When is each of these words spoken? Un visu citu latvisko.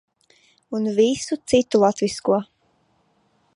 Un 0.77 0.87
visu 0.99 1.37
citu 1.53 1.81
latvisko. 1.85 2.41